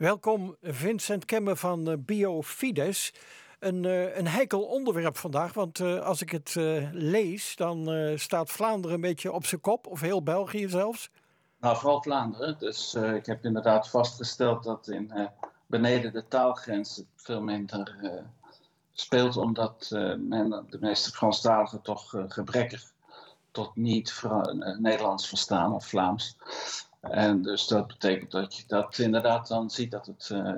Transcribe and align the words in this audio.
Welkom 0.00 0.56
Vincent 0.62 1.24
Kemme 1.24 1.56
van 1.56 1.88
uh, 1.88 1.94
Biofides. 1.98 3.12
Een, 3.58 3.84
uh, 3.84 4.16
een 4.16 4.26
heikel 4.26 4.62
onderwerp 4.62 5.16
vandaag, 5.16 5.52
want 5.52 5.78
uh, 5.78 6.00
als 6.00 6.22
ik 6.22 6.30
het 6.30 6.54
lees, 6.92 7.56
dan 7.56 7.88
staat 8.18 8.50
Vlaanderen 8.50 8.94
een 8.94 9.00
beetje 9.00 9.32
op 9.32 9.46
zijn 9.46 9.60
kop, 9.60 9.86
of 9.86 10.00
heel 10.00 10.22
België 10.22 10.68
zelfs. 10.68 11.10
Nou, 11.60 11.76
vooral 11.76 12.02
Vlaanderen. 12.02 12.56
Dus 12.58 12.94
ik 12.94 13.26
heb 13.26 13.44
inderdaad 13.44 13.88
vastgesteld 13.88 14.64
dat 14.64 14.88
in, 14.88 15.28
beneden 15.66 16.12
de 16.12 16.28
taalgrens 16.28 17.02
veel 17.16 17.42
minder 17.42 17.96
speelt, 18.92 19.36
omdat 19.36 19.88
men 20.18 20.66
de 20.70 20.78
meeste 20.80 21.10
Franstaligen 21.10 21.82
toch 21.82 22.14
gebrekkig 22.28 22.92
tot 23.50 23.76
niet 23.76 24.22
Nederlands 24.78 25.28
verstaan 25.28 25.74
of 25.74 25.86
Vlaams. 25.86 26.36
En 27.00 27.42
dus 27.42 27.66
dat 27.66 27.86
betekent 27.86 28.30
dat 28.30 28.56
je 28.56 28.62
dat 28.66 28.98
inderdaad 28.98 29.48
dan 29.48 29.70
ziet 29.70 29.90
dat 29.90 30.06
het 30.06 30.28
uh, 30.32 30.52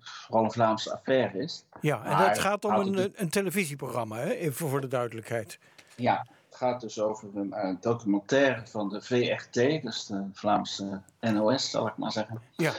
vooral 0.00 0.44
een 0.44 0.52
Vlaamse 0.52 0.92
affaire 0.92 1.38
is. 1.38 1.64
Ja, 1.80 2.04
en 2.04 2.28
dat 2.28 2.38
gaat 2.38 2.64
om 2.64 2.74
een, 2.74 3.12
een 3.14 3.28
televisieprogramma, 3.28 4.16
hè? 4.16 4.30
even 4.30 4.68
voor 4.68 4.80
de 4.80 4.88
duidelijkheid. 4.88 5.58
Ja, 5.96 6.26
het 6.48 6.56
gaat 6.56 6.80
dus 6.80 7.00
over 7.00 7.28
een, 7.34 7.66
een 7.66 7.78
documentaire 7.80 8.66
van 8.66 8.88
de 8.88 9.00
VRT, 9.00 9.82
dus 9.82 10.06
de 10.06 10.24
Vlaamse 10.32 11.00
NOS, 11.20 11.70
zal 11.70 11.86
ik 11.86 11.96
maar 11.96 12.12
zeggen. 12.12 12.40
Ja. 12.56 12.72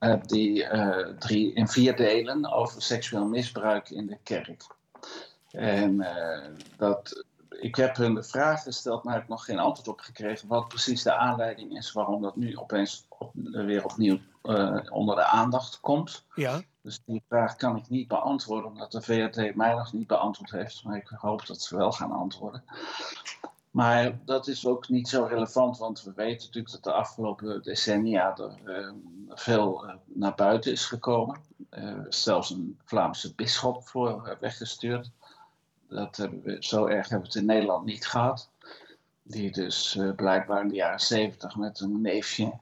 Uh, 0.00 0.14
die 0.22 0.64
uh, 0.64 1.08
drie 1.18 1.52
in 1.52 1.68
vier 1.68 1.96
delen 1.96 2.52
over 2.52 2.82
seksueel 2.82 3.26
misbruik 3.26 3.90
in 3.90 4.06
de 4.06 4.18
kerk. 4.22 4.66
En 5.50 6.06
dat 6.76 7.24
ik 7.60 7.76
heb 7.76 7.96
hun 7.96 8.14
de 8.14 8.22
vraag 8.22 8.62
gesteld, 8.62 9.04
maar 9.04 9.14
heb 9.14 9.28
nog 9.28 9.44
geen 9.44 9.58
antwoord 9.58 9.88
op 9.88 10.00
gekregen. 10.00 10.48
Wat 10.48 10.68
precies 10.68 11.02
de 11.02 11.14
aanleiding 11.14 11.76
is 11.76 11.92
waarom 11.92 12.22
dat 12.22 12.36
nu 12.36 12.56
opeens 12.56 13.06
op, 13.08 13.30
weer 13.34 13.84
opnieuw 13.84 14.18
uh, 14.42 14.80
onder 14.88 15.16
de 15.16 15.24
aandacht 15.24 15.80
komt. 15.80 16.24
Ja. 16.34 16.60
Dus 16.82 17.00
die 17.04 17.22
vraag 17.28 17.56
kan 17.56 17.76
ik 17.76 17.88
niet 17.88 18.08
beantwoorden, 18.08 18.70
omdat 18.70 18.92
de 18.92 19.02
VRT 19.02 19.54
mij 19.54 19.74
nog 19.74 19.92
niet 19.92 20.06
beantwoord 20.06 20.50
heeft. 20.50 20.84
Maar 20.84 20.96
ik 20.96 21.08
hoop 21.08 21.46
dat 21.46 21.62
ze 21.62 21.76
wel 21.76 21.92
gaan 21.92 22.12
antwoorden. 22.12 22.64
Maar 23.70 24.18
dat 24.24 24.46
is 24.46 24.66
ook 24.66 24.88
niet 24.88 25.08
zo 25.08 25.24
relevant, 25.24 25.78
want 25.78 26.02
we 26.02 26.12
weten 26.14 26.46
natuurlijk 26.46 26.72
dat 26.72 26.84
de 26.84 26.92
afgelopen 26.92 27.62
decennia 27.62 28.36
er 28.36 28.58
uh, 28.64 28.92
veel 29.28 29.86
uh, 29.86 29.94
naar 30.06 30.34
buiten 30.34 30.72
is 30.72 30.84
gekomen. 30.84 31.38
zelfs 32.08 32.50
een 32.50 32.78
Vlaamse 32.84 33.34
bisschop 33.34 33.88
voor 33.88 34.36
weggestuurd. 34.40 35.10
Dat 35.90 36.16
hebben 36.16 36.42
we, 36.42 36.56
zo 36.60 36.86
erg 36.86 37.08
hebben 37.08 37.28
we 37.28 37.32
het 37.32 37.42
in 37.42 37.54
Nederland 37.54 37.84
niet 37.84 38.06
gehad. 38.06 38.48
Die 39.22 39.52
dus 39.52 39.94
uh, 39.94 40.14
blijkbaar 40.14 40.62
in 40.62 40.68
de 40.68 40.74
jaren 40.74 41.00
zeventig 41.00 41.56
met 41.56 41.80
een 41.80 42.00
neefje 42.00 42.52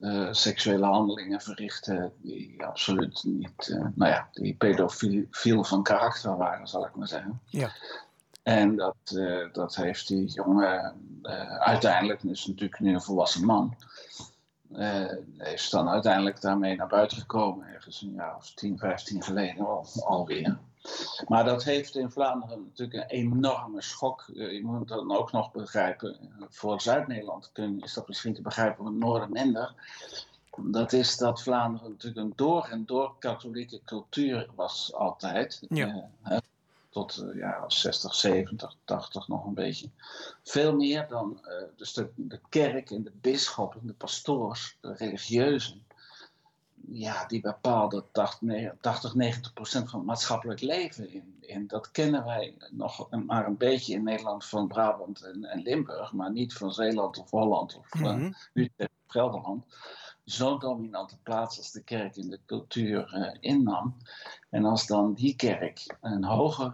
uh, 0.00 0.28
seksuele 0.32 0.86
handelingen 0.86 1.40
verrichtte 1.40 2.12
die 2.16 2.64
absoluut 2.64 3.22
niet, 3.24 3.68
uh, 3.68 3.86
nou 3.94 4.10
ja, 4.10 4.28
die 4.32 4.54
pedofiel 4.54 5.64
van 5.64 5.82
karakter 5.82 6.36
waren, 6.36 6.66
zal 6.66 6.86
ik 6.86 6.94
maar 6.94 7.08
zeggen. 7.08 7.40
Ja. 7.46 7.70
En 8.42 8.76
dat, 8.76 9.18
dat 9.52 9.76
heeft 9.76 10.08
die 10.08 10.24
jongen 10.24 10.94
uiteindelijk, 11.58 12.20
dus 12.22 12.46
natuurlijk 12.46 12.80
nu 12.80 12.94
een 12.94 13.02
volwassen 13.02 13.44
man, 13.44 13.76
heeft 15.36 15.70
dan 15.70 15.88
uiteindelijk 15.88 16.40
daarmee 16.40 16.76
naar 16.76 16.86
buiten 16.86 17.16
gekomen, 17.16 17.66
ergens 17.66 18.02
een 18.02 18.12
jaar 18.12 18.36
of 18.36 18.54
10, 18.54 18.78
15 18.78 19.22
geleden 19.22 19.66
al, 19.66 19.86
alweer. 20.04 20.58
Maar 21.26 21.44
dat 21.44 21.64
heeft 21.64 21.96
in 21.96 22.10
Vlaanderen 22.10 22.62
natuurlijk 22.64 22.98
een 22.98 23.18
enorme 23.18 23.82
schok. 23.82 24.24
Eh, 24.34 24.52
je 24.52 24.64
moet 24.64 24.88
dan 24.88 25.16
ook 25.16 25.32
nog 25.32 25.52
begrijpen. 25.52 26.16
Voor 26.50 26.80
Zuid-Nederland 26.80 27.50
is 27.80 27.94
dat 27.94 28.08
misschien 28.08 28.34
te 28.34 28.42
begrijpen, 28.42 28.84
het 28.84 28.94
Noorden 28.94 29.32
minder. 29.32 29.74
Dat 30.56 30.92
is 30.92 31.16
dat 31.16 31.42
Vlaanderen 31.42 31.90
natuurlijk 31.90 32.26
een 32.26 32.32
door 32.36 32.68
en 32.70 32.86
door 32.86 33.14
katholieke 33.18 33.80
cultuur 33.84 34.48
was 34.54 34.94
altijd. 34.94 35.66
Ja. 35.68 36.10
Eh, 36.22 36.38
tot 36.88 37.22
uh, 37.22 37.36
ja, 37.36 37.64
60, 37.66 38.14
70, 38.14 38.74
80 38.84 39.28
nog 39.28 39.44
een 39.44 39.54
beetje. 39.54 39.88
Veel 40.42 40.76
meer 40.76 41.08
dan 41.08 41.40
uh, 41.42 41.52
dus 41.76 41.92
de, 41.92 42.10
de 42.14 42.40
kerk 42.48 42.90
en 42.90 43.02
de 43.02 43.12
bisschoppen, 43.20 43.86
de 43.86 43.92
pastoors, 43.92 44.76
de 44.80 44.94
religieuzen 44.94 45.86
ja, 46.90 47.26
die 47.26 47.40
bepaalde 47.40 48.04
80, 48.10 49.14
90 49.14 49.52
procent 49.52 49.90
van 49.90 49.98
het 49.98 50.08
maatschappelijk 50.08 50.60
leven 50.60 51.12
in. 51.12 51.44
En 51.48 51.66
dat 51.66 51.90
kennen 51.90 52.24
wij 52.24 52.54
nog 52.70 53.10
maar 53.10 53.46
een 53.46 53.56
beetje 53.56 53.94
in 53.94 54.02
Nederland 54.02 54.44
van 54.44 54.68
Brabant 54.68 55.22
en, 55.22 55.44
en 55.44 55.62
Limburg, 55.62 56.12
maar 56.12 56.32
niet 56.32 56.52
van 56.52 56.72
Zeeland 56.72 57.18
of 57.18 57.30
Holland 57.30 57.76
of 57.76 57.94
mm 57.94 58.04
-hmm. 58.04 58.34
uh, 58.54 58.64
Utrecht 58.64 58.90
of 59.04 59.12
Gelderland. 59.12 59.64
Zo'n 60.24 60.58
dominante 60.58 61.18
plaats 61.22 61.58
als 61.58 61.72
de 61.72 61.82
kerk 61.82 62.16
in 62.16 62.30
de 62.30 62.40
cultuur 62.46 63.14
uh, 63.14 63.34
innam. 63.40 63.96
En 64.50 64.64
als 64.64 64.86
dan 64.86 65.14
die 65.14 65.36
kerk 65.36 65.96
een 66.00 66.24
hoge 66.24 66.72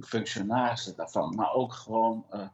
functionarissen 0.00 0.96
daarvan, 0.96 1.34
maar 1.34 1.52
ook 1.52 1.72
gewoon 1.72 2.26
uh, 2.34 2.48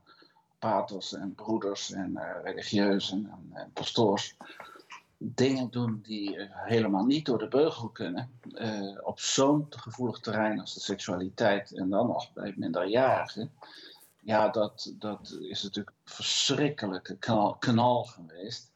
paters 0.59 1.13
en 1.13 1.35
broeders 1.35 1.93
en 1.93 2.21
religieuzen 2.43 3.31
en, 3.31 3.51
en 3.53 3.71
pastoors 3.73 4.37
dingen 5.23 5.71
doen 5.71 6.01
die 6.03 6.49
helemaal 6.51 7.05
niet 7.05 7.27
door 7.27 7.39
de 7.39 7.49
beugel 7.49 7.89
kunnen. 7.89 8.31
Uh, 8.55 8.99
op 9.03 9.21
zo'n 9.21 9.67
gevoelig 9.71 10.19
terrein 10.19 10.61
als 10.61 10.75
de 10.75 10.81
seksualiteit 10.81 11.73
en 11.73 11.89
dan 11.91 12.07
nog 12.07 12.33
bij 12.33 12.55
minderjarigen. 12.57 13.53
Ja, 14.21 14.49
dat, 14.49 14.93
dat 14.99 15.39
is 15.41 15.63
natuurlijk 15.63 15.97
een 15.97 16.13
verschrikkelijke 16.13 17.17
knal, 17.17 17.55
knal 17.55 18.05
geweest. 18.05 18.69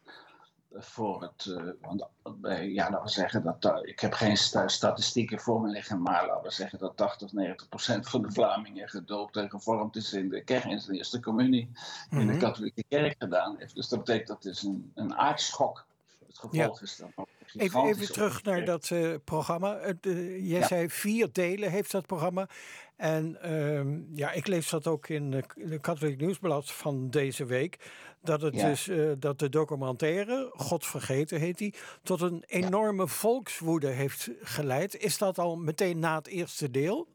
Voor 0.77 1.23
het, 1.23 1.45
uh, 1.45 1.71
want 1.81 2.07
bij, 2.37 2.71
ja, 2.71 2.91
laten 2.91 3.05
we 3.05 3.11
zeggen 3.11 3.57
dat, 3.61 3.87
ik 3.87 4.01
heb 4.01 4.13
geen 4.13 4.37
statistieken 4.67 5.41
voor 5.41 5.61
me 5.61 5.69
liggen, 5.69 6.03
maar 6.03 6.27
laten 6.27 6.43
we 6.43 6.51
zeggen 6.51 6.79
dat 6.79 6.97
80, 6.97 7.33
90 7.33 7.69
procent 7.69 8.09
van 8.09 8.23
de 8.23 8.31
Vlamingen 8.31 8.89
gedoopt 8.89 9.37
en 9.37 9.51
gevormd 9.51 9.97
is 9.97 10.13
in 10.13 10.29
de 10.29 10.45
kerk, 10.45 10.65
in 10.65 10.83
de 10.87 10.97
eerste 10.97 11.21
communie, 11.21 11.61
in 11.61 11.69
mm 12.11 12.19
-hmm. 12.19 12.27
de 12.27 12.33
mhm. 12.33 12.41
katholieke 12.41 12.85
kerk 12.89 13.15
gedaan 13.19 13.57
heeft. 13.59 13.75
Dus 13.75 13.89
dat 13.89 13.99
betekent 13.99 14.29
dat 14.29 14.45
is 14.45 14.63
een, 14.63 14.93
een 14.95 15.15
aardschok 15.15 15.87
het 16.35 16.51
gevolg 16.53 16.79
ja. 16.79 16.85
is 16.85 16.97
dan 16.97 17.27
Even, 17.57 17.85
even 17.85 18.13
terug 18.13 18.43
naar 18.43 18.65
dat 18.65 18.91
uh, 18.91 19.15
programma. 19.25 19.81
Uh, 20.03 20.49
jij 20.49 20.59
ja. 20.59 20.67
zei 20.67 20.91
vier 20.91 21.29
delen 21.33 21.71
heeft 21.71 21.91
dat 21.91 22.07
programma. 22.07 22.49
En 22.97 23.39
uh, 23.45 24.17
ja, 24.19 24.33
ik 24.33 24.47
lees 24.47 24.71
dat 24.71 24.87
ook 24.87 25.09
in 25.09 25.31
de, 25.31 25.45
de 25.55 25.79
Katholiek 25.79 26.21
Nieuwsblad 26.21 26.73
van 26.73 27.11
deze 27.11 27.45
week. 27.45 27.79
Dat, 28.23 28.43
het 28.43 28.55
ja. 28.55 28.69
dus, 28.69 28.89
uh, 28.89 29.13
dat 29.19 29.39
de 29.39 29.49
documentaire, 29.49 30.51
God 30.53 30.87
vergeten 30.87 31.41
heet 31.41 31.59
die, 31.59 31.75
tot 32.03 32.21
een 32.21 32.45
enorme 32.47 33.09
volkswoede 33.09 33.89
heeft 33.89 34.31
geleid. 34.43 34.97
Is 34.97 35.19
dat 35.19 35.39
al 35.39 35.57
meteen 35.57 35.99
na 35.99 36.15
het 36.15 36.27
eerste 36.27 36.71
deel? 36.71 37.09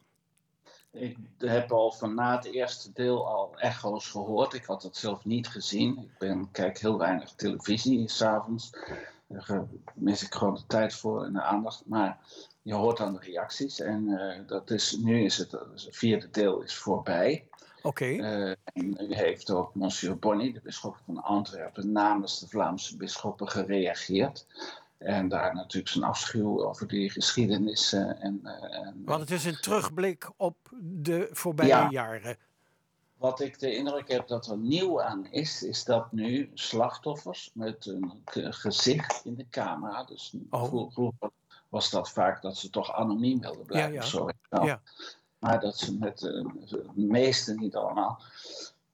Ik 0.92 1.18
heb 1.38 1.72
al 1.72 1.92
van 1.92 2.16
na 2.16 2.36
het 2.36 2.46
eerste 2.46 2.92
deel 2.94 3.28
al 3.28 3.54
echo's 3.56 4.08
gehoord. 4.08 4.54
Ik 4.54 4.66
had 4.66 4.84
het 4.84 4.98
zelf 4.98 5.26
niet 5.26 5.48
gezien. 5.48 5.98
Ik 5.98 6.18
ben, 6.18 6.52
kijk 6.52 6.80
heel 6.80 6.98
weinig 6.98 7.32
televisie 7.32 8.10
s'avonds. 8.10 8.70
Daar 9.28 9.68
mis 9.94 10.24
ik 10.24 10.34
gewoon 10.34 10.56
de 10.56 10.66
tijd 10.68 10.94
voor 10.94 11.24
en 11.24 11.34
de 11.34 11.42
aandacht. 11.42 11.84
Maar 11.86 12.18
je 12.62 12.74
hoort 12.74 12.98
dan 12.98 13.14
de 13.14 13.20
reacties. 13.20 13.80
En 13.80 14.08
uh, 14.08 14.48
dat 14.48 14.70
is, 14.70 14.98
nu 14.98 15.24
is 15.24 15.38
het, 15.38 15.52
het 15.52 15.88
vierde 15.90 16.30
deel 16.30 16.62
is 16.62 16.76
voorbij. 16.76 17.48
Oké. 17.82 17.88
Okay. 17.88 18.16
Uh, 18.16 18.56
en 18.74 18.90
nu 18.98 19.16
heeft 19.16 19.52
ook 19.52 19.76
Monsieur 19.76 20.20
Bonny, 20.20 20.54
de 20.54 20.62
bisschop 20.64 20.98
van 21.06 21.24
Antwerpen, 21.24 21.92
namens 21.92 22.40
de 22.40 22.48
Vlaamse 22.48 22.98
bisschoppen 22.98 23.50
gereageerd. 23.50 24.46
En 25.00 25.28
daar 25.28 25.56
natuurlijk 25.56 25.88
zijn 25.88 26.04
afschuw 26.04 26.66
over 26.66 26.88
die 26.88 27.10
geschiedenis. 27.10 27.94
En, 27.94 28.20
en, 28.20 29.02
Want 29.06 29.20
het 29.20 29.32
is 29.32 29.46
een 29.46 29.60
terugblik 29.62 30.30
op 30.38 30.58
de 30.80 31.30
voorbije 31.32 31.70
ja, 31.70 31.88
jaren. 31.90 32.38
Wat 33.18 33.40
ik 33.40 33.60
de 33.60 33.76
indruk 33.76 34.08
heb 34.08 34.28
dat 34.28 34.48
er 34.48 34.58
nieuw 34.58 35.02
aan 35.02 35.26
is, 35.26 35.64
is 35.64 35.84
dat 35.84 36.12
nu 36.12 36.52
slachtoffers 36.54 37.52
met 37.54 37.86
een 37.86 38.24
gezicht 38.54 39.26
in 39.26 39.36
de 39.36 39.50
camera. 39.50 40.04
Dus 40.04 40.34
oh. 40.50 40.64
vroeger 40.64 41.14
was 41.70 41.90
dat 41.90 42.10
vaak 42.10 42.42
dat 42.42 42.58
ze 42.58 42.70
toch 42.70 42.94
anoniem 42.94 43.40
wilden 43.40 43.66
blijven. 43.66 43.94
Ja, 43.94 44.02
ja. 44.02 44.06
Zo, 44.06 44.30
ja. 44.50 44.82
Maar 45.40 45.60
dat 45.60 45.78
ze 45.78 45.98
met 45.98 46.18
de, 46.18 46.52
de 46.70 46.92
meeste, 46.96 47.54
niet 47.54 47.76
allemaal, 47.76 48.22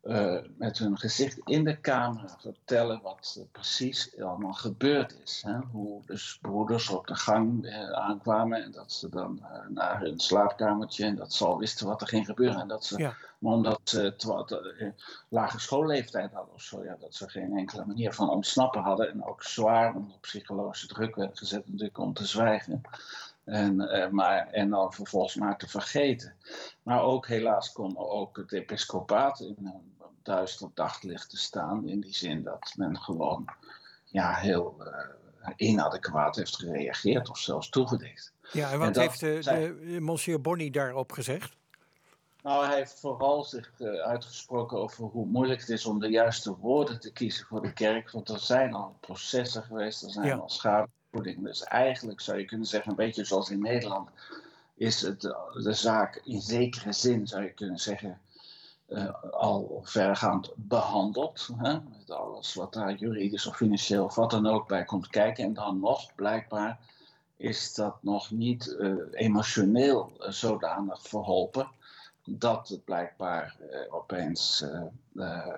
uh, 0.06 0.42
met 0.58 0.78
hun 0.78 0.98
gezicht 0.98 1.40
in 1.44 1.64
de 1.64 1.82
camera 1.82 2.38
vertellen 2.40 3.02
wat 3.02 3.36
er 3.40 3.48
precies 3.52 4.22
allemaal 4.22 4.54
gebeurd 4.54 5.22
is. 5.24 5.44
Hè? 5.46 5.58
Hoe 5.72 6.02
dus 6.06 6.38
broeders 6.42 6.90
op 6.90 7.08
de 7.08 7.16
gang 7.16 7.66
uh, 7.66 7.92
aankwamen 7.92 8.64
en 8.64 8.72
dat 8.72 8.92
ze 8.92 9.10
dan 9.10 9.40
uh, 9.42 9.68
naar 9.70 10.00
hun 10.00 10.20
slaapkamertje 10.20 11.06
en 11.06 11.16
dat 11.16 11.34
ze 11.34 11.46
al 11.46 11.58
wisten 11.58 11.88
wat 11.88 12.02
er 12.02 12.08
ging 12.08 12.26
gebeuren. 12.26 12.60
En 12.62 12.68
dat 12.68 12.86
ze, 12.86 12.98
ja. 12.98 13.14
maar 13.40 13.54
omdat 13.54 13.80
ze 13.84 14.14
wat, 14.26 14.62
lage 15.30 15.60
schoolleeftijd 15.60 16.32
hadden 16.34 16.54
of 16.54 16.62
zo, 16.62 16.84
ja, 16.84 16.96
dat 17.00 17.16
ze 17.16 17.30
geen 17.30 17.58
enkele 17.58 17.86
manier 17.86 18.14
van 18.14 18.30
ontsnappen 18.30 18.82
hadden 18.82 19.12
en 19.12 19.26
ook 19.26 19.44
zwaar 19.44 19.96
onder 19.96 20.18
psychologische 20.22 20.88
druk 20.88 21.16
werden 21.16 21.38
gezet 21.38 21.68
natuurlijk 21.68 21.98
om 21.98 22.14
te 22.14 22.26
zwijgen. 22.26 22.82
En, 23.44 23.76
maar, 24.12 24.48
en 24.48 24.70
dan 24.70 24.94
vervolgens 24.94 25.36
maar 25.36 25.58
te 25.58 25.68
vergeten. 25.68 26.36
Maar 26.84 27.02
ook 27.02 27.28
helaas 27.28 27.72
kon 27.72 27.98
ook 27.98 28.38
het 28.38 28.52
episcopaat 28.52 29.40
in 29.40 29.58
duister 30.26 30.70
daglicht 30.74 31.30
te 31.30 31.38
staan. 31.38 31.88
In 31.88 32.00
die 32.00 32.16
zin 32.16 32.44
dat 32.44 32.74
men 32.76 33.00
gewoon 33.00 33.46
ja, 34.06 34.34
heel, 34.34 34.76
uh, 34.80 35.50
inadequaat 35.56 36.36
heeft 36.36 36.56
gereageerd 36.56 37.30
of 37.30 37.38
zelfs 37.38 37.70
toegedicht. 37.70 38.34
Ja, 38.52 38.72
en 38.72 38.80
wat 38.80 38.96
heeft 38.96 39.20
de, 39.20 39.40
de, 39.44 40.00
monsieur 40.00 40.42
Bonny 40.42 40.70
daarop 40.70 41.12
gezegd? 41.12 41.56
Nou, 42.44 42.66
hij 42.66 42.76
heeft 42.76 43.00
vooral 43.00 43.44
zich 43.44 43.72
uitgesproken 44.04 44.78
over 44.78 45.04
hoe 45.04 45.26
moeilijk 45.26 45.60
het 45.60 45.70
is 45.70 45.86
om 45.86 46.00
de 46.00 46.10
juiste 46.10 46.56
woorden 46.58 47.00
te 47.00 47.12
kiezen 47.12 47.46
voor 47.46 47.62
de 47.62 47.74
kerk. 47.74 48.12
Want 48.12 48.30
er 48.30 48.40
zijn 48.40 48.74
al 48.74 48.96
processen 49.00 49.64
geweest, 49.64 50.04
er 50.04 50.12
zijn 50.12 50.40
al 50.40 50.50
schadevergoedingen. 50.50 51.44
Dus 51.44 51.64
eigenlijk 51.64 52.22
zou 52.22 52.38
je 52.38 52.46
kunnen 52.46 52.68
zeggen, 52.68 52.90
een 52.90 52.98
beetje 52.98 53.26
zoals 53.26 53.50
in 53.50 53.62
Nederland, 53.62 54.10
is 54.76 55.02
het, 55.02 55.22
de 55.22 55.74
zaak 55.74 56.22
in 56.24 56.42
zekere 56.42 56.94
zin, 56.94 57.28
zou 57.28 57.44
je 57.44 57.54
kunnen 57.54 57.80
zeggen, 57.80 58.20
al 59.32 59.82
vergaand 59.84 60.52
behandeld. 60.56 61.50
Hè, 61.58 61.74
met 61.74 62.10
alles 62.12 62.54
wat 62.54 62.74
daar 62.74 62.96
juridisch 62.96 63.48
of 63.48 63.56
financieel 63.56 64.04
of 64.04 64.16
wat 64.16 64.32
dan 64.32 64.48
ook 64.48 64.68
bij 64.68 64.84
komt 64.84 65.08
kijken. 65.08 65.44
En 65.44 65.54
dan 65.54 65.80
nog, 65.80 66.16
blijkbaar, 66.16 66.80
is 67.38 67.74
dat 67.74 67.98
nog 68.02 68.32
niet 68.32 68.76
uh, 68.80 68.96
emotioneel 69.12 70.12
uh, 70.20 70.30
zodanig 70.30 71.02
verholpen. 71.02 71.68
Dat 72.28 72.68
het 72.68 72.84
blijkbaar 72.84 73.56
opeens 73.90 74.66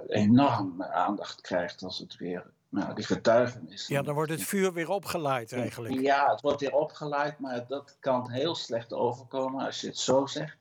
enorm 0.07 0.83
aandacht 0.83 1.41
krijgt 1.41 1.83
als 1.83 1.99
het 1.99 2.17
weer 2.17 2.45
nou, 2.69 2.93
die 2.93 3.05
getuigenis. 3.05 3.87
Ja, 3.87 4.01
dan 4.01 4.13
wordt 4.13 4.31
het 4.31 4.43
vuur 4.43 4.73
weer 4.73 4.89
opgeleid 4.89 5.53
eigenlijk. 5.53 5.99
Ja, 5.99 6.31
het 6.31 6.41
wordt 6.41 6.61
weer 6.61 6.73
opgeleid, 6.73 7.39
maar 7.39 7.67
dat 7.67 7.97
kan 7.99 8.29
heel 8.29 8.55
slecht 8.55 8.93
overkomen 8.93 9.65
als 9.65 9.81
je 9.81 9.87
het 9.87 9.97
zo 9.97 10.25
zegt. 10.25 10.57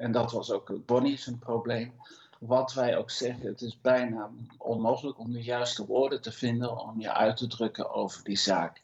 En 0.00 0.12
dat 0.12 0.32
was 0.32 0.50
ook 0.50 0.86
Bonnie 0.86 1.18
zijn 1.18 1.38
probleem. 1.38 1.92
Wat 2.38 2.72
wij 2.72 2.96
ook 2.96 3.10
zeggen, 3.10 3.46
het 3.46 3.60
is 3.60 3.80
bijna 3.80 4.30
onmogelijk 4.58 5.18
om 5.18 5.32
de 5.32 5.42
juiste 5.42 5.86
woorden 5.86 6.20
te 6.20 6.32
vinden 6.32 6.78
om 6.78 7.00
je 7.00 7.12
uit 7.12 7.36
te 7.36 7.46
drukken 7.46 7.94
over 7.94 8.24
die 8.24 8.38
zaak. 8.38 8.82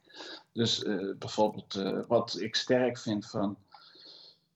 Dus 0.53 0.83
uh, 0.83 1.17
bijvoorbeeld 1.19 1.75
uh, 1.75 1.99
wat 2.09 2.41
ik 2.41 2.55
sterk 2.55 2.99
vind 2.99 3.27
van 3.27 3.57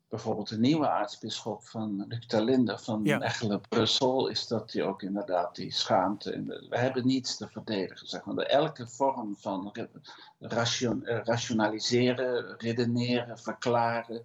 bijvoorbeeld 0.08 0.48
de 0.48 0.58
nieuwe 0.58 0.88
aartsbisschop 0.88 1.62
van 1.62 2.04
Luc 2.08 2.40
Linde 2.40 2.78
van 2.78 3.00
ja. 3.04 3.18
Mechelen-Brussel, 3.18 4.28
is 4.28 4.46
dat 4.46 4.72
hij 4.72 4.84
ook 4.84 5.02
inderdaad 5.02 5.56
die 5.56 5.72
schaamte. 5.72 6.42
we 6.68 6.78
hebben 6.78 7.06
niets 7.06 7.36
te 7.36 7.48
verdedigen. 7.48 8.06
Zeg 8.06 8.24
maar. 8.24 8.36
Elke 8.36 8.88
vorm 8.88 9.36
van 9.38 9.72
ration, 10.38 11.04
eh, 11.04 11.20
rationaliseren, 11.24 12.58
redeneren, 12.58 13.38
verklaren 13.38 14.24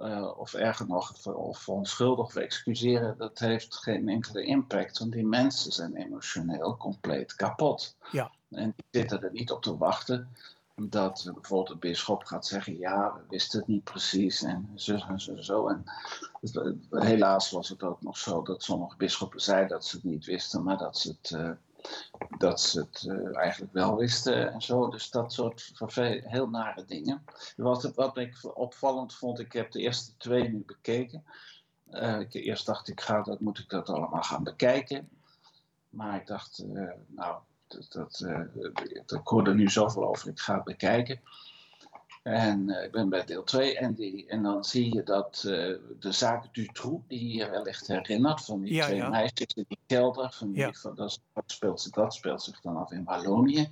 uh, 0.00 0.38
of 0.38 0.54
erger 0.54 0.86
nog, 0.86 1.26
of 1.26 1.58
verontschuldigen 1.58 2.24
of 2.24 2.36
excuseren, 2.36 3.14
dat 3.18 3.38
heeft 3.38 3.74
geen 3.74 4.08
enkele 4.08 4.44
impact. 4.44 4.98
Want 4.98 5.12
die 5.12 5.26
mensen 5.26 5.72
zijn 5.72 5.96
emotioneel 5.96 6.76
compleet 6.76 7.34
kapot. 7.34 7.96
Ja. 8.12 8.30
En 8.50 8.72
die 8.76 9.00
zitten 9.00 9.22
er 9.22 9.32
niet 9.32 9.50
op 9.50 9.62
te 9.62 9.76
wachten 9.76 10.28
dat 10.88 11.30
bijvoorbeeld 11.34 11.80
de 11.80 11.88
bisschop 11.88 12.24
gaat 12.24 12.46
zeggen: 12.46 12.78
Ja, 12.78 13.14
we 13.14 13.20
wisten 13.28 13.58
het 13.58 13.68
niet 13.68 13.84
precies 13.84 14.42
en 14.42 14.70
zo 14.74 14.94
en 15.08 15.20
zo. 15.20 15.32
En 15.34 15.44
zo. 15.44 15.68
En 15.68 15.84
helaas 16.90 17.50
was 17.50 17.68
het 17.68 17.82
ook 17.82 18.02
nog 18.02 18.18
zo 18.18 18.42
dat 18.42 18.62
sommige 18.62 18.96
bisschoppen 18.96 19.40
zeiden 19.40 19.68
dat 19.68 19.84
ze 19.84 19.96
het 19.96 20.04
niet 20.04 20.24
wisten, 20.24 20.62
maar 20.62 20.78
dat 20.78 20.98
ze 20.98 21.08
het. 21.08 21.30
Uh, 21.30 21.50
dat 22.38 22.60
ze 22.60 22.80
het 22.80 23.04
uh, 23.08 23.36
eigenlijk 23.36 23.72
wel 23.72 23.96
wisten 23.96 24.52
en 24.52 24.62
zo. 24.62 24.88
Dus 24.88 25.10
dat 25.10 25.32
soort 25.32 25.72
heel 26.24 26.48
nare 26.48 26.84
dingen. 26.84 27.24
Wat, 27.56 27.94
wat 27.94 28.16
ik 28.16 28.56
opvallend 28.56 29.14
vond, 29.14 29.38
ik 29.38 29.52
heb 29.52 29.70
de 29.70 29.80
eerste 29.80 30.16
twee 30.16 30.48
nu 30.48 30.62
bekeken. 30.66 31.24
Uh, 31.90 32.20
ik, 32.20 32.34
eerst 32.34 32.66
dacht 32.66 32.88
ik, 32.88 33.00
ga, 33.00 33.22
dat, 33.22 33.40
moet 33.40 33.58
ik 33.58 33.68
dat 33.68 33.88
allemaal 33.88 34.22
gaan 34.22 34.42
bekijken. 34.42 35.08
Maar 35.88 36.20
ik 36.20 36.26
dacht, 36.26 36.64
uh, 36.66 36.90
nou, 37.06 37.38
dat, 37.66 37.90
dat, 37.90 39.20
ik 39.20 39.26
hoorde 39.26 39.54
nu 39.54 39.68
zoveel 39.68 40.08
over, 40.08 40.28
ik 40.28 40.40
ga 40.40 40.54
het 40.54 40.64
bekijken. 40.64 41.20
En 42.22 42.68
uh, 42.68 42.82
ik 42.84 42.92
ben 42.92 43.08
bij 43.08 43.24
deel 43.24 43.44
2 43.44 43.78
en, 43.78 43.94
die, 43.94 44.26
en 44.26 44.42
dan 44.42 44.64
zie 44.64 44.94
je 44.94 45.02
dat 45.02 45.42
uh, 45.46 45.76
de 46.00 46.12
zaak 46.12 46.54
Dutroux, 46.54 47.02
die 47.08 47.36
je 47.36 47.50
wellicht 47.50 47.86
herinnert, 47.86 48.44
van 48.44 48.60
die 48.60 48.74
ja, 48.74 48.84
twee 48.84 48.96
ja. 48.96 49.08
meisjes 49.08 49.54
in 49.54 49.64
die 49.68 49.78
kelder, 49.86 50.32
van 50.32 50.50
die, 50.50 50.60
Ja. 50.60 50.72
van, 50.72 50.94
dat, 50.94 51.20
speelt, 51.46 51.80
zich- 51.80 51.92
dat 51.92 52.14
speelt 52.14 52.42
zich 52.42 52.60
dan 52.60 52.76
af 52.76 52.90
in 52.92 53.04
Wallonië. 53.04 53.70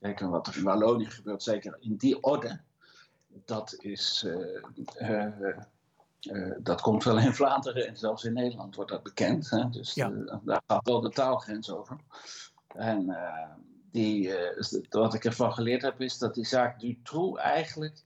Kijk, 0.00 0.20
en 0.20 0.30
wat 0.30 0.46
er 0.46 0.56
in 0.56 0.62
Wallonië 0.64 1.06
gebeurt, 1.10 1.42
zeker 1.42 1.76
in 1.80 1.96
die 1.96 2.22
orde, 2.22 2.60
dat 3.44 3.74
is. 3.78 4.24
eh, 4.26 5.10
eh, 5.10 5.48
eh, 6.20 6.52
dat 6.58 6.80
komt 6.80 7.04
wel 7.04 7.18
in 7.18 7.34
Vlaanderen 7.34 7.86
en 7.86 7.96
zelfs 7.96 8.24
in 8.24 8.32
Nederland 8.32 8.74
wordt 8.74 8.90
dat 8.90 9.02
bekend. 9.02 9.50
Hè? 9.50 9.68
Dus 9.70 9.96
eh, 9.96 10.08
daar 10.42 10.62
gaat 10.66 10.86
wel 10.86 11.00
de 11.00 11.10
taalgrens 11.10 11.70
over. 11.70 11.96
En 12.74 13.10
eh, 13.10 13.48
die, 13.96 14.36
eh, 14.36 14.80
wat 14.90 15.14
ik 15.14 15.24
ervan 15.24 15.52
geleerd 15.52 15.82
heb, 15.82 16.00
is 16.00 16.18
dat 16.18 16.34
die 16.34 16.46
zaak 16.46 16.80
Dutroux 16.80 17.40
eigenlijk 17.40 18.04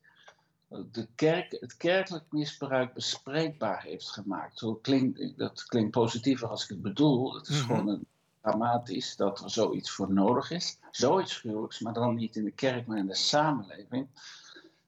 de 0.93 1.09
kerk, 1.15 1.57
het 1.61 1.77
kerkelijk 1.77 2.25
misbruik 2.31 2.95
bespreekbaar 2.95 3.83
heeft 3.83 4.09
gemaakt. 4.11 4.59
Zo 4.59 4.75
klinkt, 4.75 5.39
dat 5.39 5.65
klinkt 5.65 5.91
positiever 5.91 6.49
als 6.49 6.63
ik 6.63 6.69
het 6.69 6.83
bedoel. 6.83 7.35
Het 7.35 7.49
is 7.49 7.57
Mhm. 7.59 7.67
gewoon 7.67 7.89
een, 7.89 8.07
dramatisch 8.41 9.17
dat 9.17 9.41
er 9.41 9.51
zoiets 9.51 9.91
voor 9.91 10.13
nodig 10.13 10.51
is. 10.51 10.79
Zoiets 10.91 11.37
gruwelijks, 11.37 11.81
maar 11.81 11.93
dan 11.93 12.15
niet 12.15 12.37
in 12.37 12.45
de 12.45 12.51
kerk, 12.51 12.87
maar 12.87 12.99
in 12.99 13.07
de 13.07 13.15
samenleving 13.15 14.09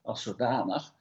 als 0.02 0.22
zodanig. 0.22 0.92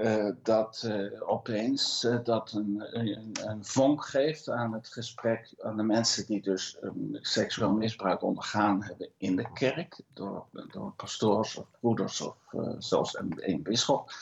Eh, 0.00 0.30
dat 0.42 0.82
eh, 0.82 1.30
opeens 1.30 2.04
eh, 2.04 2.18
dat 2.24 2.52
een, 2.52 2.98
een, 2.98 3.30
een 3.44 3.64
vonk 3.64 4.04
geeft 4.04 4.48
aan 4.48 4.72
het 4.72 4.88
gesprek 4.88 5.54
aan 5.62 5.76
de 5.76 5.82
mensen 5.82 6.26
die 6.26 6.42
dus 6.42 6.76
um, 6.82 7.18
seksueel 7.20 7.72
misbruik 7.72 8.22
ondergaan 8.22 8.82
hebben 8.82 9.08
in 9.16 9.36
de 9.36 9.52
kerk, 9.52 10.00
door, 10.12 10.46
door 10.70 10.92
pastoors 10.96 11.56
of 11.56 11.66
broeders 11.80 12.20
of 12.20 12.36
zelfs 12.78 13.18
een, 13.18 13.34
een 13.36 13.62
bisschop, 13.62 14.12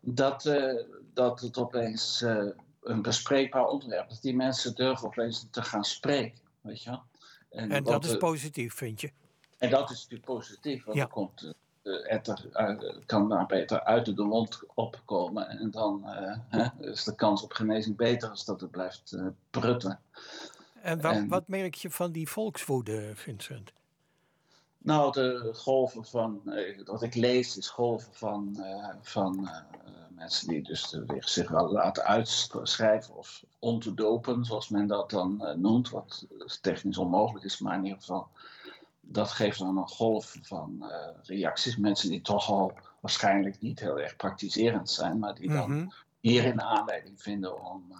dat, 0.00 0.50
dat 1.12 1.40
het 1.40 1.58
opeens 1.58 2.24
een 2.82 3.02
bespreekbaar 3.02 3.66
onderwerp 3.66 4.06
is. 4.06 4.14
Dat 4.14 4.22
die 4.22 4.36
mensen 4.36 4.74
durven 4.74 5.06
opeens 5.06 5.46
te 5.50 5.62
gaan 5.62 5.84
spreken, 5.84 6.40
weet 6.60 6.82
je 6.82 6.90
wel. 6.90 7.02
En 7.50 7.84
dat 7.84 8.04
is 8.04 8.16
positief, 8.16 8.74
vind 8.74 9.00
je? 9.00 9.10
en 9.58 9.70
dat 9.70 9.90
is 9.90 9.96
natuurlijk 9.96 10.24
positief, 10.24 10.84
want 10.84 10.96
Ja. 10.96 11.02
dan 11.02 11.12
komt 11.12 11.54
eh, 11.86 12.12
etter, 12.14 12.48
uit- 12.52 12.94
kan 13.06 13.28
daar 13.28 13.46
beter 13.46 13.84
uit 13.84 14.16
de 14.16 14.22
mond 14.22 14.60
opkomen. 14.74 15.48
En 15.48 15.70
dan 15.70 16.04
eh, 16.08 16.36
hè, 16.48 16.90
is 16.90 17.04
de 17.04 17.14
kans 17.14 17.42
op 17.42 17.52
genezing 17.52 17.96
beter 17.96 18.28
als 18.28 18.44
dat 18.44 18.60
het 18.60 18.70
blijft 18.70 19.12
eh, 19.12 19.26
prutten. 19.50 20.00
En 20.82 21.00
wat, 21.00 21.12
En- 21.12 21.28
wat 21.28 21.48
merk 21.48 21.74
je 21.74 21.90
van 21.90 22.12
die 22.12 22.28
volkswoede, 22.28 23.12
Vincent? 23.14 23.72
Nou, 24.78 25.12
de 25.12 25.50
golven 25.54 26.04
van, 26.04 26.40
eh, 26.52 26.80
wat 26.84 27.02
ik 27.02 27.14
lees, 27.14 27.56
is 27.56 27.68
golven 27.68 28.14
van, 28.14 28.56
eh, 28.60 28.88
van 29.02 29.48
eh, 29.48 29.56
mensen 30.10 30.48
die 30.48 30.62
dus 30.62 30.92
eh, 30.94 31.00
zich 31.18 31.48
wel 31.48 31.72
laten 31.72 32.04
uitschrijven 32.04 33.16
of 33.16 33.44
om 33.58 33.80
te 33.80 33.94
dopen, 33.94 34.44
zoals 34.44 34.68
men 34.68 34.86
dat 34.86 35.10
dan 35.10 35.44
eh, 35.46 35.54
noemt, 35.56 35.90
wat 35.90 36.26
technisch 36.60 36.98
onmogelijk 36.98 37.44
is, 37.44 37.58
maar 37.58 37.76
in 37.76 37.82
ieder 37.84 37.98
geval, 37.98 38.28
dat 39.08 39.30
geeft 39.30 39.58
dan 39.58 39.76
een 39.76 39.88
golf 39.88 40.36
van 40.42 40.86
eh, 40.90 41.08
reacties. 41.22 41.76
Mensen 41.76 42.10
die 42.10 42.22
toch 42.22 42.48
al 42.50 42.72
waarschijnlijk 43.00 43.60
niet 43.60 43.80
heel 43.80 44.00
erg 44.00 44.16
praktiserend 44.16 44.90
zijn, 44.90 45.18
maar 45.18 45.34
die 45.34 45.48
dan 45.52 45.70
Mhm. 45.70 45.88
hierin 46.20 46.62
aanleiding 46.62 47.22
vinden 47.22 47.64
om. 47.64 47.84
eh, 47.90 47.96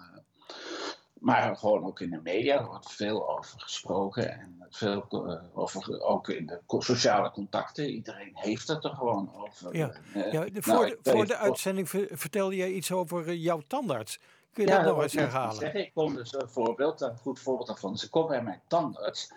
maar 1.19 1.57
gewoon 1.57 1.85
ook 1.85 1.99
in 1.99 2.09
de 2.09 2.19
media, 2.23 2.55
er 2.59 2.65
wordt 2.65 2.91
veel 2.91 3.37
over 3.37 3.59
gesproken. 3.59 4.31
En 4.31 4.65
veel 4.69 5.05
eh, 5.09 5.57
over, 5.57 6.01
ook 6.01 6.29
in 6.29 6.45
de 6.45 6.59
sociale 6.79 7.31
contacten. 7.31 7.89
Iedereen 7.89 8.31
heeft 8.33 8.67
het 8.67 8.83
er 8.83 8.89
gewoon 8.95 9.31
over. 9.35 9.75
Ja. 9.77 9.91
Ja, 10.13 10.21
de, 10.43 10.49
nou, 10.51 10.61
voor, 10.61 10.87
ik 10.87 11.03
de, 11.03 11.11
voor 11.11 11.25
de 11.25 11.37
uitzending 11.37 11.89
ver- 11.89 12.07
vertelde 12.11 12.55
jij 12.55 12.71
iets 12.71 12.91
over 12.91 13.33
jouw 13.33 13.61
tandarts. 13.67 14.19
Kun 14.53 14.65
je 14.65 14.69
Ja, 14.71 14.81
dat 14.83 14.93
nog 14.93 15.03
eens 15.03 15.13
ik 15.13 15.19
herhalen? 15.19 15.55
Zeggen. 15.55 15.79
Ik 15.79 15.93
kom 15.93 16.15
dus 16.15 16.33
een 16.33 16.49
voorbeeld, 16.49 17.01
een 17.01 17.17
goed 17.17 17.39
voorbeeld 17.39 17.67
daarvan. 17.67 17.97
Ze 17.97 18.09
komt 18.09 18.27
bij 18.27 18.43
mijn 18.43 18.61
tandarts. 18.67 19.31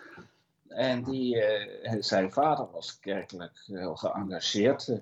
En 0.73 1.03
die, 1.03 1.41
eh, 1.41 1.95
zijn 1.99 2.31
vader 2.31 2.71
was 2.71 2.99
kerkelijk 2.99 3.63
heel 3.65 3.95
geëngageerd. 3.95 4.87
eh, 4.87 4.97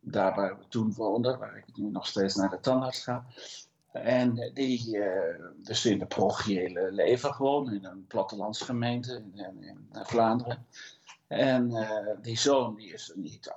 daar 0.00 0.34
waar 0.34 0.58
we 0.58 0.64
toen 0.68 0.92
woonden, 0.92 1.38
waar 1.38 1.56
ik 1.56 1.76
nu 1.76 1.90
nog 1.90 2.06
steeds 2.06 2.34
naar 2.34 2.50
de 2.50 2.60
tandarts 2.60 3.02
ga. 3.02 3.24
En 3.92 4.50
die, 4.54 4.98
eh, 4.98 5.44
dus 5.56 5.86
in 5.86 5.98
de 5.98 6.06
parochiële 6.06 6.92
leven 6.92 7.34
gewoon, 7.34 7.72
in 7.72 7.84
een 7.84 8.06
plattelandsgemeente 8.06 9.22
in, 9.34 9.62
in, 9.62 9.88
Vlaanderen. 9.92 10.66
En 11.26 11.86
die 12.22 12.38
zoon 12.38 12.76
die 12.76 12.92
is 12.92 13.12
niet 13.14 13.50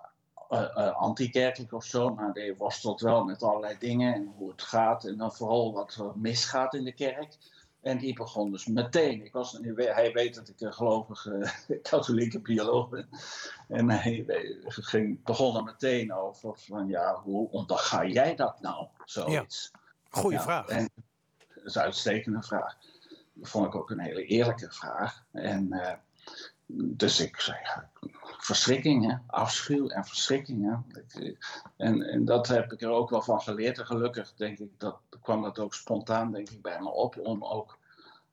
eh, 0.50 0.64
eh, 0.76 0.96
anti-kerkelijk 0.96 1.74
of 1.74 1.84
zo, 1.84 2.14
maar 2.14 2.34
die 2.34 2.56
worstelt 2.56 3.02
wel 3.02 3.24
met 3.24 3.44
allerlei 3.44 3.76
dingen 3.80 4.14
en 4.14 4.34
hoe 4.38 4.50
het 4.52 4.62
gaat. 4.62 5.06
En 5.06 5.18
dan 5.18 5.34
vooral 5.34 5.74
wat 5.74 5.96
er 5.96 6.12
misgaat 6.16 6.74
in 6.74 6.84
de 6.84 6.92
kerk. 6.92 7.38
En 7.82 7.98
die 7.98 8.14
begon 8.14 8.52
dus 8.52 8.66
meteen. 8.66 9.26
Ik 9.26 9.34
was, 9.34 9.60
hij 9.76 10.12
weet 10.14 10.36
dat 10.36 10.50
ik 10.50 10.62
een 10.62 10.74
gelovige 10.74 11.52
katholieke 11.90 12.40
bioloog 12.40 12.90
ben. 12.90 13.10
En 13.68 13.90
hij 13.90 14.26
ging, 14.66 15.24
begon 15.24 15.56
er 15.56 15.64
meteen 15.64 16.14
over 16.14 16.58
van 16.58 16.88
ja, 16.88 17.22
hoe 17.22 17.50
onderga 17.50 18.06
jij 18.06 18.36
dat 18.36 18.62
nou? 18.62 18.88
Zoiets. 19.06 19.72
Goeie 20.10 20.38
Ja, 20.38 20.44
vraag. 20.44 20.68
En, 20.68 20.90
dat 21.56 21.66
is 21.66 21.76
een 21.76 21.82
uitstekende 21.82 22.44
vraag. 22.44 22.78
Dat 23.34 23.50
vond 23.50 23.66
ik 23.66 23.76
ook 23.76 23.90
een 23.90 24.00
hele 24.00 24.26
eerlijke 24.26 24.72
vraag. 24.72 25.24
En 25.32 25.72
eh, 25.72 25.94
dus 26.72 27.20
ik 27.20 27.40
zei, 27.40 27.58
ja, 27.64 27.90
verschrikking, 28.44 29.06
hè? 29.12 29.16
afschuw 29.28 29.88
en 29.88 30.06
verschrikking. 30.06 30.66
Hè? 30.66 31.00
En, 31.78 32.02
en 32.02 32.26
dat 32.26 32.48
heb 32.48 32.72
ik 32.72 32.82
er 32.82 32.90
ook 32.90 33.10
wel 33.10 33.22
van 33.22 33.42
geleerd. 33.42 33.78
En 33.78 33.86
gelukkig 33.86 34.34
denk 34.36 34.60
ik, 34.60 34.70
dat 34.78 35.00
kwam 35.22 35.42
dat 35.42 35.60
ook 35.60 35.74
spontaan 35.74 36.32
denk 36.32 36.50
ik, 36.50 36.62
bij 36.62 36.80
me 36.80 36.90
op. 36.90 37.18
Om 37.18 37.44
ook, 37.44 37.78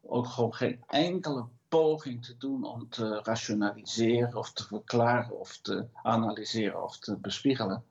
ook 0.03 0.27
gewoon 0.27 0.55
geen 0.55 0.83
enkele 0.87 1.45
poging 1.69 2.25
te 2.25 2.37
doen 2.37 2.65
om 2.65 2.89
te 2.89 3.21
rationaliseren 3.23 4.37
of 4.37 4.53
te 4.53 4.67
verklaren 4.67 5.39
of 5.39 5.59
te 5.63 5.87
analyseren 6.03 6.83
of 6.83 6.99
te 6.99 7.17
bespiegelen. 7.17 7.85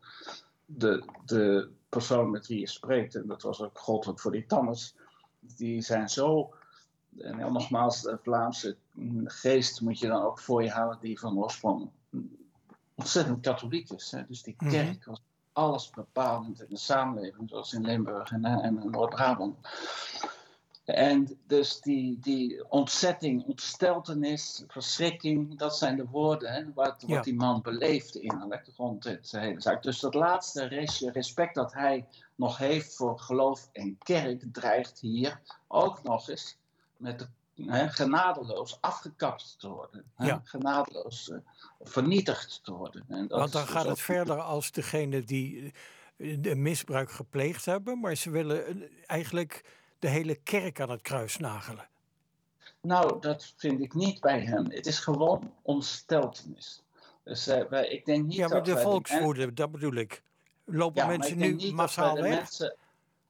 De, 0.66 1.06
de 1.26 1.70
persoon 1.90 2.32
met 2.32 2.48
wie 2.48 2.60
je 2.60 2.68
spreekt, 2.68 3.16
en 3.16 3.28
dat 3.28 3.42
was 3.42 3.62
ook 3.62 3.80
goddelijk 3.80 4.20
voor 4.20 4.32
die 4.32 4.46
Thomas, 4.46 4.96
die 5.40 5.82
zijn 5.82 6.10
zo 6.10 6.54
en 7.18 7.54
nogmaals, 7.54 8.02
de 8.02 8.20
Vlaamse 8.22 8.78
geest 9.26 9.82
moet 9.82 10.00
je 10.00 10.08
dan 10.08 10.24
ook 10.24 10.40
voor 10.40 10.64
je 10.64 10.70
houden, 10.70 11.00
die 11.02 11.20
van 11.20 11.38
oorsprong 11.38 11.90
ontzettend 12.96 13.42
katholiek 13.42 13.90
is. 13.90 14.12
Hè? 14.12 14.26
Dus 14.28 14.44
die 14.44 14.56
mhm. 14.58 14.70
kerk 14.70 15.06
was 15.06 15.22
alles 15.54 15.90
bepalend 15.90 16.62
in 16.62 16.70
de 16.70 16.78
samenleving, 16.78 17.50
zoals 17.50 17.74
in 17.74 17.86
Limburg 17.86 18.32
en, 18.32 18.46
en 18.46 18.90
Noord-Brabant. 18.92 19.56
En 20.86 21.40
dus 21.48 21.82
die, 21.82 22.20
die 22.20 22.70
ontzetting, 22.70 23.46
ontsteltenis, 23.46 24.64
verschrikking, 24.68 25.58
dat 25.58 25.78
zijn 25.78 25.96
de 25.96 26.06
woorden 26.06 26.54
hè, 26.54 26.74
wat, 26.74 27.04
wat 27.08 27.24
die 27.24 27.36
man 27.36 27.62
beleefde 27.62 28.20
innerlijk 28.20 28.70
rond 28.78 29.04
dit 29.04 29.32
hele 29.32 29.62
zaak. 29.62 29.84
Dus 29.84 30.00
dat 30.00 30.14
laatste 30.14 30.66
restje 30.66 31.12
respect 31.12 31.56
dat 31.56 31.74
hij 31.74 32.06
nog 32.36 32.58
heeft 32.58 32.96
voor 32.96 33.20
geloof 33.20 33.70
en 33.72 33.98
kerk 33.98 34.44
dreigt 34.52 35.00
hier 35.00 35.42
ook 35.68 36.04
nog 36.04 36.30
eens 36.30 36.58
met 36.98 37.28
hè, 37.56 37.90
genadeloos 37.90 38.78
afgekapt 38.82 39.60
te 39.60 39.68
worden. 39.70 40.04
Hè, 40.16 40.36
Genadeloos 40.44 41.30
uh, 41.30 41.38
vernietigd 41.82 42.60
te 42.64 42.74
worden. 42.74 43.06
En 43.10 43.28
dat 43.28 43.40
Want 43.40 43.52
dan 43.52 43.68
gaat 43.68 43.86
het 43.86 44.02
verder 44.02 44.42
als 44.42 44.72
degene 44.72 45.24
die 45.24 45.74
eh, 46.18 46.38
de 46.40 46.56
misbruik 46.56 47.12
gepleegd 47.12 47.66
hebben, 47.66 48.00
maar 48.00 48.16
ze 48.16 48.30
willen 48.30 48.68
eh, 48.68 48.90
eigenlijk 49.06 49.64
de 50.00 50.08
hele 50.08 50.36
kerk 50.36 50.80
aan 50.80 50.90
het 50.90 51.02
kruis 51.02 51.38
nagelen. 51.38 51.88
Nou, 52.82 53.22
dat 53.22 53.54
vind 53.58 53.82
ik 53.82 53.94
niet 53.94 54.20
bij 54.20 54.42
hem. 54.42 54.72
Het 54.72 54.86
is 54.86 55.00
gewoon 55.00 55.54
ontsteltenis. 55.62 56.84
Dus, 57.24 57.48
uh, 57.48 57.64
wij, 57.70 57.88
ik 57.88 58.06
denk 58.06 58.26
niet 58.26 58.36
ja, 58.36 58.48
maar 58.48 58.64
de 58.64 58.78
volkswoede, 58.78 59.54
dat 59.54 59.72
bedoel 59.72 59.94
ik. 59.94 60.24
Lopen 60.66 61.08
mensen 61.08 61.38
nu 61.38 61.72
massaal 61.74 62.16
weg? 62.16 62.36
Mensen, 62.36 62.76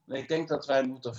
ik 0.06 0.28
denk 0.28 0.48
dat 0.48 0.66
wij 0.66 0.86
moeten 0.86 1.14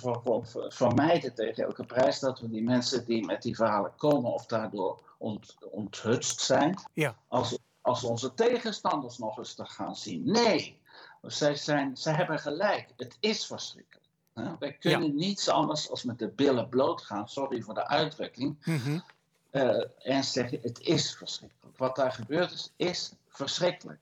vermijden 0.68 1.34
tegen 1.34 1.64
elke 1.64 1.84
prijs 1.84 2.18
dat 2.18 2.40
we 2.40 2.48
die 2.48 2.62
mensen 2.62 3.04
die 3.04 3.26
met 3.26 3.42
die 3.42 3.56
verhalen 3.56 3.92
komen 3.96 4.32
of 4.32 4.46
daardoor 4.46 5.00
ont, 5.18 5.56
onthutst 5.70 6.40
zijn, 6.40 6.80
ja. 6.92 7.16
als, 7.28 7.58
als 7.80 8.04
onze 8.04 8.34
tegenstanders 8.34 9.18
nog 9.18 9.38
eens 9.38 9.54
te 9.54 9.64
gaan 9.64 9.96
zien. 9.96 10.22
Nee, 10.30 10.80
zij, 11.22 11.54
zijn, 11.54 11.96
zij 11.96 12.14
hebben 12.14 12.38
gelijk. 12.38 12.88
Het 12.96 13.16
is 13.20 13.46
verschrikkelijk. 13.46 14.06
Wij 14.58 14.72
kunnen 14.72 15.14
niets 15.14 15.48
anders 15.48 15.90
als 15.90 16.02
met 16.02 16.18
de 16.18 16.28
billen 16.28 16.68
bloot 16.68 17.02
gaan, 17.02 17.28
sorry 17.28 17.62
voor 17.62 17.74
de 17.74 17.86
uitdrukking, 17.86 18.56
mm 18.64 19.02
en 19.98 20.24
zeggen 20.24 20.58
het 20.62 20.80
is 20.80 21.16
verschrikkelijk. 21.16 21.78
Wat 21.78 21.96
daar 21.96 22.12
gebeurd 22.12 22.52
is, 22.52 22.72
is 22.76 23.12
verschrikkelijk. 23.28 24.00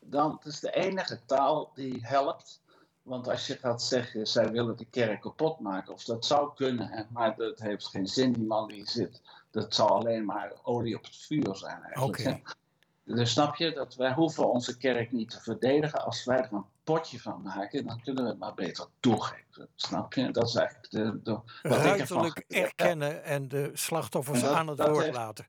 Dan, 0.00 0.32
het 0.32 0.44
is 0.44 0.60
de 0.60 0.74
enige 0.74 1.20
taal 1.26 1.70
die 1.74 1.98
helpt 2.06 2.60
want 3.02 3.28
als 3.28 3.46
je 3.46 3.56
gaat 3.56 3.82
zeggen, 3.82 4.26
zij 4.26 4.50
willen 4.50 4.76
de 4.76 4.84
kerk 4.84 5.20
kapot 5.20 5.60
maken, 5.60 5.92
of 5.92 6.04
dat 6.04 6.26
zou 6.26 6.54
kunnen, 6.54 7.06
maar 7.10 7.36
dat 7.36 7.60
heeft 7.60 7.86
geen 7.86 8.06
zin, 8.06 8.32
die 8.32 8.46
man 8.46 8.68
die 8.68 8.88
zit. 8.88 9.20
Dat 9.50 9.74
zal 9.74 9.88
alleen 9.88 10.24
maar 10.24 10.52
olie 10.62 10.96
op 10.96 11.04
het 11.04 11.16
vuur 11.16 11.56
zijn 11.56 11.82
eigenlijk. 11.82 12.40
Dus 13.04 13.30
snap 13.30 13.56
je 13.56 13.72
dat 13.72 13.94
wij 13.94 14.12
hoeven 14.12 14.50
onze 14.50 14.76
kerk 14.76 15.12
niet 15.12 15.30
te 15.30 15.40
verdedigen. 15.40 16.04
Als 16.04 16.24
wij 16.24 16.38
er 16.38 16.52
een 16.52 16.64
potje 16.84 17.20
van 17.20 17.42
maken, 17.42 17.86
dan 17.86 18.00
kunnen 18.02 18.24
we 18.24 18.30
het 18.30 18.38
maar 18.38 18.54
beter 18.54 18.86
toegeven. 19.00 19.68
Snap 19.74 20.12
je? 20.12 20.30
Dat 20.30 20.48
is 20.48 20.54
eigenlijk 20.54 20.90
de, 20.90 21.20
de, 21.22 21.38
wat 21.62 21.78
Ruiterlijk 21.78 22.44
erkennen 22.48 23.24
en 23.24 23.48
de 23.48 23.70
slachtoffers 23.72 24.44
aan 24.44 24.68
het 24.68 24.88
woord 24.88 25.12
laten. 25.14 25.46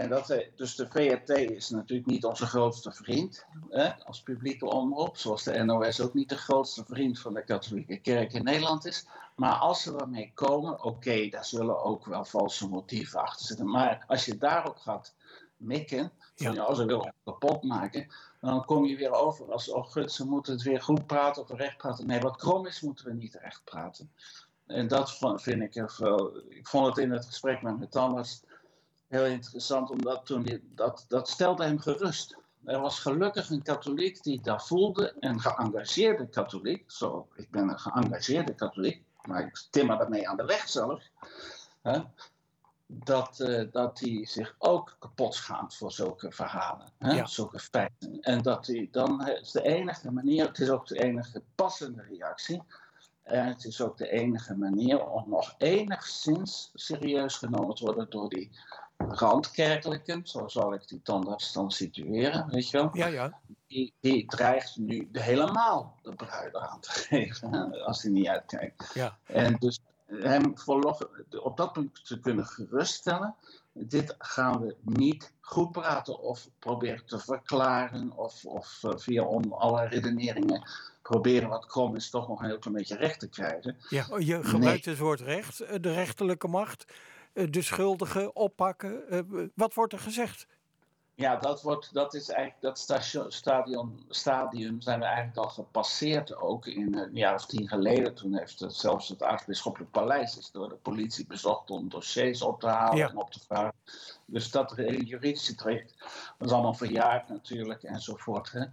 En 0.00 0.08
dat, 0.08 0.30
eh, 0.30 0.48
dus 0.56 0.74
de 0.74 0.86
VRT 0.90 1.28
is 1.28 1.70
natuurlijk 1.70 2.08
niet 2.08 2.24
onze 2.24 2.46
grootste 2.46 2.92
vriend 2.92 3.46
hè, 3.68 4.04
als 4.04 4.22
publieke 4.22 4.66
omroep, 4.66 5.16
zoals 5.16 5.42
de 5.42 5.64
NOS 5.64 6.00
ook 6.00 6.14
niet 6.14 6.28
de 6.28 6.36
grootste 6.36 6.84
vriend 6.84 7.20
van 7.20 7.34
de 7.34 7.44
katholieke 7.44 8.00
kerk 8.00 8.32
in 8.32 8.44
Nederland 8.44 8.86
is. 8.86 9.06
Maar 9.36 9.52
als 9.52 9.82
ze 9.82 9.96
ermee 9.96 10.32
komen, 10.34 10.84
oké, 10.84 11.28
daar 11.28 11.44
zullen 11.44 11.82
ook 11.82 12.04
wel 12.04 12.24
valse 12.24 12.68
motieven 12.68 13.20
achter 13.20 13.46
zitten. 13.46 13.70
Maar 13.70 14.04
als 14.06 14.24
je 14.24 14.38
daarop 14.38 14.76
gaat 14.76 15.14
mikken, 15.56 16.12
van 16.34 16.54
ja, 16.54 16.74
ze 16.74 16.84
willen 16.84 17.14
kapot 17.24 17.62
maken, 17.62 18.06
dan 18.40 18.64
kom 18.64 18.84
je 18.84 18.96
weer 18.96 19.12
over 19.12 19.52
als, 19.52 19.70
oh 19.70 19.86
gut, 19.86 20.12
ze 20.12 20.26
moeten 20.26 20.52
het 20.52 20.62
weer 20.62 20.82
goed 20.82 21.06
praten 21.06 21.42
of 21.42 21.50
recht 21.50 21.76
praten. 21.76 22.06
Nee, 22.06 22.20
wat 22.20 22.36
krom 22.36 22.66
is, 22.66 22.80
moeten 22.80 23.04
we 23.04 23.12
niet 23.12 23.34
recht 23.34 23.64
praten. 23.64 24.12
En 24.66 24.88
dat 24.88 25.18
vind 25.34 25.62
ik, 25.62 25.74
ik 26.48 26.68
vond 26.68 26.86
het 26.86 26.98
in 26.98 27.10
het 27.10 27.26
gesprek 27.26 27.62
met 27.62 27.78
mijn 27.78 27.90
tandarts 27.90 28.42
heel 29.10 29.24
interessant, 29.24 29.90
omdat 29.90 30.26
toen 30.26 30.60
dat, 30.74 31.04
dat 31.08 31.28
stelde 31.28 31.64
hem 31.64 31.78
gerust. 31.78 32.36
Er 32.64 32.80
was 32.80 32.98
gelukkig 32.98 33.50
een 33.50 33.62
katholiek 33.62 34.22
die 34.22 34.40
dat 34.40 34.66
voelde, 34.66 35.16
een 35.20 35.40
geëngageerde 35.40 36.28
katholiek. 36.28 36.90
Zo, 36.90 37.28
ik 37.34 37.50
ben 37.50 37.68
een 37.68 37.78
geëngageerde 37.78 38.54
katholiek, 38.54 39.04
maar 39.22 39.46
ik 39.46 39.66
timmer 39.70 39.98
daarmee 39.98 40.28
aan 40.28 40.36
de 40.36 40.44
weg 40.44 40.68
zelf. 40.68 41.02
Hè, 41.82 42.00
dat, 42.86 43.38
uh, 43.40 43.72
dat 43.72 44.00
hij 44.00 44.26
zich 44.26 44.54
ook 44.58 44.96
kapot 44.98 45.34
schaamt 45.34 45.76
voor 45.76 45.92
zulke 45.92 46.32
verhalen, 46.32 46.92
hè, 46.98 47.26
zulke 47.26 47.58
feiten. 47.58 48.20
En 48.20 48.42
dat 48.42 48.66
hij 48.66 48.88
dan, 48.90 49.28
is 49.28 49.50
de 49.50 49.62
enige 49.62 50.10
manier, 50.10 50.46
het 50.46 50.58
is 50.58 50.70
ook 50.70 50.86
de 50.86 51.02
enige 51.02 51.42
passende 51.54 52.02
reactie. 52.02 52.62
En 53.30 53.46
het 53.46 53.64
is 53.64 53.80
ook 53.80 53.96
de 53.96 54.10
enige 54.10 54.56
manier 54.56 55.06
om 55.06 55.24
nog 55.28 55.54
enigszins 55.58 56.70
serieus 56.74 57.36
genomen 57.36 57.74
te 57.74 57.84
worden 57.84 58.10
door 58.10 58.28
die 58.28 58.50
randkerkelijke, 58.96 60.20
zo 60.24 60.48
zal 60.48 60.74
ik 60.74 60.88
die 60.88 61.02
tandarts 61.02 61.52
dan 61.52 61.70
situeren, 61.70 62.48
weet 62.48 62.70
je 62.70 62.76
wel? 62.76 62.90
Ja, 62.92 63.06
ja. 63.06 63.40
Die, 63.66 63.94
die 64.00 64.26
dreigt 64.26 64.76
nu 64.76 65.08
helemaal 65.12 65.98
de 66.02 66.14
bruid 66.14 66.56
aan 66.56 66.80
te 66.80 66.90
geven, 66.90 67.52
hè, 67.52 67.84
als 67.84 68.02
hij 68.02 68.12
niet 68.12 68.28
uitkijkt. 68.28 68.90
Ja. 68.94 69.18
En 69.24 69.56
dus 69.58 69.80
hem 70.06 70.54
op 71.42 71.56
dat 71.56 71.72
punt 71.72 72.06
te 72.06 72.20
kunnen 72.20 72.46
geruststellen, 72.46 73.34
dit 73.72 74.14
gaan 74.18 74.60
we 74.60 74.76
niet 74.82 75.32
goed 75.40 75.72
praten 75.72 76.18
of 76.18 76.48
proberen 76.58 77.06
te 77.06 77.18
verklaren 77.18 78.16
of, 78.16 78.44
of 78.44 78.82
uh, 78.84 78.92
via 78.96 79.24
om 79.24 79.52
alle 79.52 79.86
redeneringen 79.86 80.62
proberen 81.02 81.48
wat 81.48 81.66
krom 81.66 81.96
is 81.96 82.10
toch 82.10 82.28
nog 82.28 82.40
een 82.40 82.46
heel 82.46 82.58
klein 82.58 82.76
beetje 82.76 82.96
recht 82.96 83.20
te 83.20 83.28
krijgen. 83.28 83.76
Ja, 83.88 84.06
je 84.18 84.44
gebruikt 84.44 84.84
het 84.84 84.98
woord 84.98 85.20
recht, 85.20 85.60
eh, 85.60 85.76
de 85.80 85.92
rechterlijke 85.92 86.48
macht. 86.48 86.84
Eh, 87.32 87.46
de 87.50 87.62
schuldigen 87.62 88.36
oppakken? 88.36 89.08
Eh, 89.08 89.20
wat 89.54 89.74
wordt 89.74 89.92
er 89.92 89.98
gezegd? 89.98 90.46
Ja, 91.14 91.36
dat, 91.36 91.62
wordt, 91.62 91.92
dat 91.92 92.14
is 92.14 92.28
eigenlijk 92.28 92.60
dat 92.60 93.02
stadion, 93.32 94.04
stadium 94.08 94.80
zijn 94.80 94.98
we 94.98 95.04
eigenlijk 95.04 95.36
al 95.36 95.48
gepasseerd 95.48 96.36
ook 96.36 96.66
in 96.66 96.94
een 96.94 97.14
jaar 97.14 97.34
of 97.34 97.46
tien 97.46 97.68
geleden. 97.68 98.14
Toen 98.14 98.36
heeft 98.36 98.60
het, 98.60 98.74
zelfs 98.74 99.08
het 99.08 99.22
aartsbisschoppelijk 99.22 99.90
paleis 99.90 100.38
is 100.38 100.50
door 100.50 100.68
de 100.68 100.74
politie 100.74 101.26
bezocht 101.26 101.70
om 101.70 101.88
dossiers 101.88 102.42
op 102.42 102.60
te 102.60 102.66
halen 102.66 103.08
en 103.08 103.16
op 103.16 103.30
te 103.30 103.40
vragen. 103.40 103.74
Dus 104.24 104.50
dat 104.50 104.72
juridische 104.76 105.54
traject 105.54 105.94
is 106.38 106.52
allemaal 106.52 106.74
verjaard 106.74 107.28
natuurlijk 107.28 107.82
enzovoort. 107.82 108.52
Hè. 108.52 108.64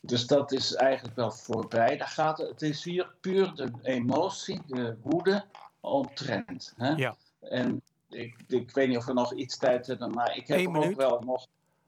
Dus 0.00 0.26
dat 0.26 0.52
is 0.52 0.74
eigenlijk 0.74 1.16
wel 1.16 1.30
voorbij. 1.30 1.96
Daar 1.96 2.08
gaat 2.08 2.38
het, 2.38 2.48
het 2.48 2.62
is 2.62 2.84
hier 2.84 3.14
puur 3.20 3.54
de 3.54 3.70
emotie, 3.82 4.60
de 4.66 4.96
woede 5.02 5.44
omtrent. 5.80 6.72
Hè. 6.76 6.88
Ja. 6.88 7.16
En 7.40 7.82
ik, 8.08 8.36
ik 8.46 8.70
weet 8.70 8.88
niet 8.88 8.96
of 8.96 9.04
we 9.04 9.12
nog 9.12 9.34
iets 9.34 9.56
tijd 9.56 9.86
hebben, 9.86 10.10
maar 10.10 10.36
ik 10.36 10.46
heb 10.46 10.76
ook 10.76 10.94
wel 10.94 11.20
nog 11.20 11.46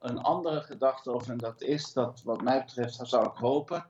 een 0.09 0.23
andere 0.23 0.61
gedachte 0.61 1.11
over. 1.11 1.31
En 1.31 1.39
dat 1.39 1.63
is 1.63 1.93
dat, 1.93 2.23
wat 2.25 2.43
mij 2.43 2.65
betreft, 2.65 3.01
zou 3.03 3.27
ik 3.27 3.37
hopen 3.37 3.87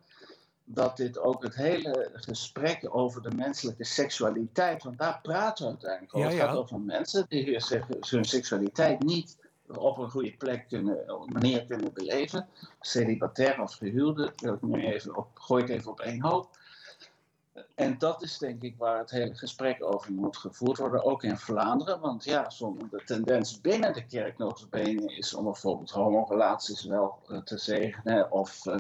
dat 0.65 0.97
dit 0.97 1.19
ook 1.19 1.43
het 1.43 1.55
hele 1.55 2.11
gesprek 2.13 2.89
over 2.91 3.23
de 3.23 3.37
menselijke 3.37 3.85
seksualiteit, 3.85 4.83
want 4.83 4.99
daar 4.99 5.19
praten 5.23 5.65
we 5.65 5.71
uiteindelijk 5.71 6.17
over. 6.17 6.31
Het 6.31 6.39
gaat 6.39 6.57
over 6.57 6.81
mensen 6.81 7.27
die 7.29 7.61
hun 8.09 8.25
seksualiteit 8.25 9.03
niet 9.03 9.37
op 9.67 9.99
een 9.99 10.11
goede 10.11 10.37
plek 10.37 10.69
kunnen, 10.69 11.05
manier 11.33 11.67
kunnen 11.67 11.93
beleven. 11.93 12.49
Celibatair 12.81 13.61
of 13.61 13.75
gehuwde, 13.75 14.33
wil 14.37 14.55
ik 14.55 14.63
nu 14.63 14.85
even 14.85 15.17
op, 15.17 15.29
gooi 15.35 15.63
ik 15.63 15.69
even 15.69 15.91
op 15.91 16.01
één 16.01 16.23
hoop. 16.23 16.59
En 17.75 17.99
dat 17.99 18.23
is 18.23 18.39
denk 18.39 18.63
ik 18.63 18.75
waar 18.79 18.99
het 18.99 19.11
hele 19.11 19.35
gesprek 19.35 19.85
over 19.85 20.13
moet 20.13 20.37
gevoerd 20.37 20.79
worden, 20.79 21.05
ook 21.05 21.23
in 21.23 21.37
Vlaanderen. 21.37 22.01
Want 22.01 22.25
ja, 22.25 22.49
de 22.91 23.03
tendens 23.05 23.61
binnen 23.61 23.93
de 23.93 24.07
kerk 24.07 24.39
is 25.07 25.35
om 25.35 25.45
bijvoorbeeld 25.45 25.91
homorelaties 25.91 26.85
wel 26.85 27.19
uh, 27.29 27.39
te 27.39 27.59
zegenen 27.59 28.33
of 28.33 28.67
uh, 28.67 28.77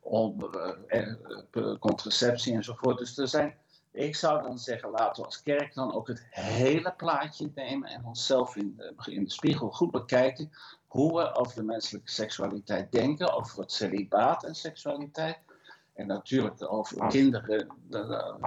om 0.00 0.50
uh, 0.88 1.78
contraceptie 1.78 2.54
enzovoort. 2.54 2.98
Dus 2.98 3.18
er 3.18 3.28
zijn, 3.28 3.54
ik 3.90 4.16
zou 4.16 4.42
dan 4.42 4.58
zeggen, 4.58 4.90
laten 4.90 5.22
we 5.22 5.28
als 5.28 5.42
kerk 5.42 5.74
dan 5.74 5.92
ook 5.92 6.08
het 6.08 6.26
hele 6.30 6.94
plaatje 6.96 7.50
nemen 7.54 7.88
en 7.88 8.04
onszelf 8.04 8.56
in 8.56 8.74
de, 8.76 9.12
in 9.12 9.24
de 9.24 9.30
spiegel 9.30 9.70
goed 9.70 9.90
bekijken. 9.90 10.52
hoe 10.86 11.16
we 11.16 11.34
over 11.34 11.54
de 11.54 11.62
menselijke 11.62 12.10
seksualiteit 12.10 12.92
denken, 12.92 13.32
over 13.32 13.60
het 13.60 13.72
celibaat 13.72 14.44
en 14.44 14.54
seksualiteit. 14.54 15.38
En 15.92 16.06
natuurlijk 16.06 16.72
over 16.72 17.06
kinderen, 17.06 17.68
daar, 17.88 18.06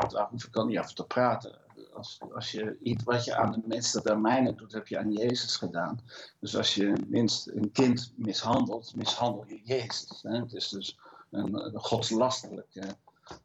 daar 0.10 0.28
hoef 0.30 0.44
ik 0.44 0.56
al 0.56 0.66
niet 0.66 0.80
over 0.80 0.96
te 0.96 1.06
praten. 1.06 1.58
Als, 1.94 2.20
als 2.34 2.52
je 2.52 2.78
iets 2.84 3.04
wat 3.04 3.26
je 3.26 3.36
aan 3.36 3.52
de 3.52 3.62
minste 3.66 4.02
termijnen 4.02 4.58
doet, 4.58 4.72
heb 4.72 4.88
je 4.88 4.98
aan 4.98 5.12
Jezus 5.12 5.56
gedaan. 5.56 6.00
Dus 6.40 6.58
als 6.58 6.76
je 6.76 6.94
minst 7.08 7.48
een 7.48 7.72
kind 7.72 8.14
mishandelt, 8.16 8.96
mishandel 8.96 9.46
je 9.48 9.62
Jezus. 9.64 10.22
Hè? 10.22 10.40
Het 10.40 10.54
is 10.54 10.70
dus 10.70 11.00
een, 11.32 11.66
een 11.66 11.80
godslastelijk. 11.80 12.68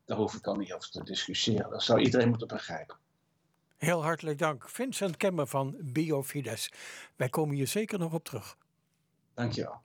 Daar 0.04 0.16
hoef 0.16 0.35
ik 0.35 0.47
al 0.47 0.57
niet 0.57 0.73
over 0.73 0.90
te 0.90 1.04
discussiëren. 1.04 1.71
Dat 1.71 1.83
zou 1.83 2.00
iedereen 2.00 2.28
moeten 2.28 2.49
begrijpen. 2.49 2.97
Heel 3.76 4.02
hartelijk 4.02 4.38
dank, 4.38 4.69
Vincent 4.69 5.16
Kemmer 5.16 5.47
van 5.47 5.76
Biofides. 5.78 6.73
Wij 7.16 7.28
komen 7.28 7.54
hier 7.54 7.66
zeker 7.66 7.99
nog 7.99 8.12
op 8.12 8.25
terug. 8.25 8.57
Dankjewel. 9.35 9.80